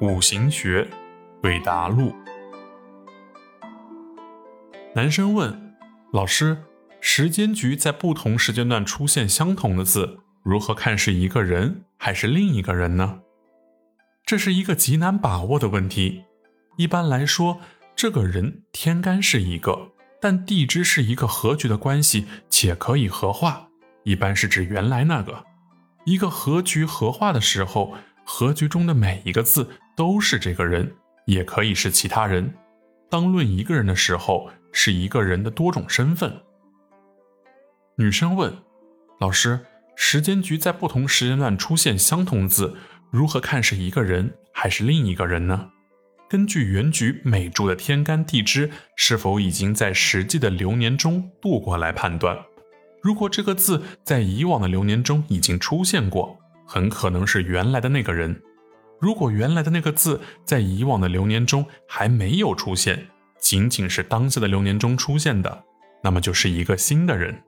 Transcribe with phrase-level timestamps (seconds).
[0.00, 0.88] 五行学，
[1.42, 2.14] 韦达录。
[4.94, 5.76] 男生问
[6.10, 6.64] 老师
[7.02, 13.20] ：“时间局在不同时间段出现相同的字，如何看是一个人还是另一个人呢？”
[14.24, 16.24] 这是一个极难把握的问题。
[16.78, 17.60] 一般来说，
[17.94, 23.68] 这个人天干是一个，但地支是一个合局的关系，且可以合化，
[24.04, 25.44] 一般是指原来那个。
[26.06, 27.98] 一个合局合化的时候。
[28.22, 30.90] 合局中的每一个字都是这个人，
[31.26, 32.54] 也可以是其他人。
[33.10, 36.40] 当论一个人的时候，是一个人的多种身份。
[37.96, 38.50] 女生问
[39.20, 39.60] 老师
[39.94, 42.78] ：“时间局在不同时间段出现相同字，
[43.10, 45.70] 如何看是一个人还是另一个人呢？”
[46.30, 52.38] 根据原局每柱的天干地支是否已经在实际的流年中度过来判断。
[53.02, 56.38] 如果这个字在以往的流年中已经出现过。
[56.66, 58.40] 很可能是原来的那个人。
[59.00, 63.08] 如果原来的那个字在以往的流年中还没有出现，
[63.40, 65.64] 仅仅是当下的流年中出现的，
[66.02, 67.42] 那么就是一个新的人。